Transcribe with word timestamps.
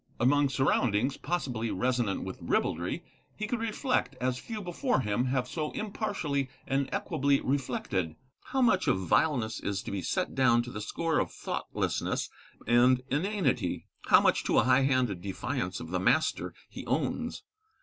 Among 0.19 0.49
surroundings 0.49 1.15
possibly 1.15 1.69
resonant 1.69 2.23
with 2.23 2.39
ribaldry, 2.41 3.03
he 3.35 3.45
could 3.45 3.59
reflect, 3.59 4.15
as 4.19 4.39
few 4.39 4.59
before 4.59 5.01
him 5.01 5.25
have 5.25 5.47
so 5.47 5.69
impartially 5.73 6.49
and 6.65 6.89
equably 6.91 7.39
reflected, 7.39 8.15
how 8.45 8.63
much 8.63 8.87
of 8.87 8.97
vileness 8.97 9.59
is 9.59 9.83
to 9.83 9.91
be 9.91 10.01
set 10.01 10.33
down 10.33 10.63
to 10.63 10.71
the 10.71 10.81
score 10.81 11.19
of 11.19 11.31
thoughtlessness 11.31 12.31
and 12.65 13.03
inanity, 13.11 13.85
how 14.07 14.21
much 14.21 14.43
to 14.45 14.57
a 14.57 14.63
high 14.63 14.81
handed 14.85 15.21
defiance 15.21 15.79
of 15.79 15.89
the 15.91 15.99
Master 15.99 16.55
he 16.67 16.83
owns. 16.87 17.43